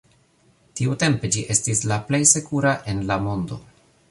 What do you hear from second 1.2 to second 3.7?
ĝi estis la plej sekura en la mondo.